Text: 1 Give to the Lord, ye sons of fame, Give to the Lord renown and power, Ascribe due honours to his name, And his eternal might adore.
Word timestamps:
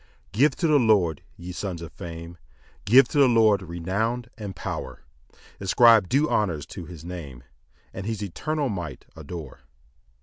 1 0.31 0.31
Give 0.31 0.55
to 0.55 0.65
the 0.67 0.79
Lord, 0.79 1.21
ye 1.37 1.51
sons 1.51 1.79
of 1.79 1.91
fame, 1.93 2.39
Give 2.85 3.07
to 3.09 3.19
the 3.19 3.27
Lord 3.27 3.61
renown 3.61 4.25
and 4.35 4.55
power, 4.55 5.03
Ascribe 5.59 6.09
due 6.09 6.27
honours 6.27 6.65
to 6.73 6.85
his 6.87 7.05
name, 7.05 7.43
And 7.93 8.07
his 8.07 8.23
eternal 8.23 8.67
might 8.67 9.05
adore. 9.15 9.59